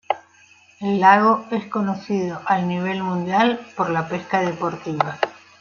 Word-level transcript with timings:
El 0.79 0.99
lago 0.99 1.45
es 1.51 1.67
conocido 1.67 2.41
al 2.47 2.67
nivel 2.67 3.03
mundial 3.03 3.59
por 3.77 3.91
la 3.91 4.09
pesca 4.09 4.39
deportiva. 4.41 5.19